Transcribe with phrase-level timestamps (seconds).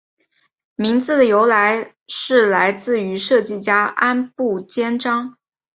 [0.73, 5.37] 名字的由来是来自于设计家安部兼章。